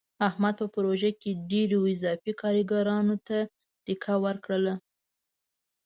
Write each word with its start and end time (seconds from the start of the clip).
احمد 0.27 0.53
په 0.61 0.65
پروژه 0.75 1.11
کې 1.21 1.31
ډېرو 1.51 1.79
اضافي 1.93 2.31
کارګرانو 2.41 3.15
ته 3.27 3.37
ډیکه 3.85 4.13
ورکړله. 4.25 4.75